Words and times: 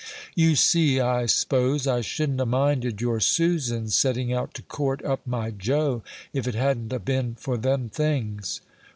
"You 0.33 0.55
see, 0.55 0.99
I 0.99 1.27
s'pose, 1.27 1.85
I 1.85 2.01
shouldn't 2.01 2.41
a 2.41 2.45
minded 2.47 3.01
your 3.01 3.19
Susan's 3.19 3.93
setting 3.93 4.33
out 4.33 4.55
to 4.55 4.63
court 4.63 5.05
up 5.05 5.27
my 5.27 5.51
Joe, 5.51 6.01
if 6.33 6.47
it 6.47 6.55
hadn't 6.55 6.91
a 6.91 6.97
been 6.97 7.35
for 7.35 7.55
them 7.55 7.87
things." 7.87 8.61